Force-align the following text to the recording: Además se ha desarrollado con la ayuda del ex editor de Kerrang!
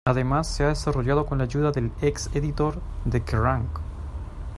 Además 0.05 0.47
se 0.47 0.63
ha 0.63 0.69
desarrollado 0.69 1.27
con 1.27 1.37
la 1.37 1.43
ayuda 1.43 1.71
del 1.71 1.91
ex 2.01 2.31
editor 2.35 2.81
de 3.05 3.21
Kerrang! 3.23 3.69